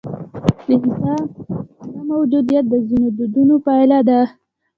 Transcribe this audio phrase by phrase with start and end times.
[0.67, 1.29] د انصاف
[1.93, 4.21] نه موجودیت د ځینو دودونو پایله ده.